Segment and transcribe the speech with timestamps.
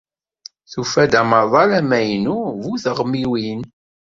[0.71, 3.61] Tufa-d amaḍal amaynu bu teɣmiwin.